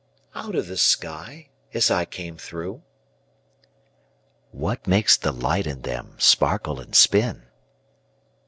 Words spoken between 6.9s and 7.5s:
spin?